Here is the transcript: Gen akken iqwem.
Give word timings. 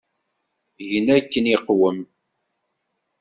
Gen 0.89 1.07
akken 1.17 1.45
iqwem. 1.55 1.99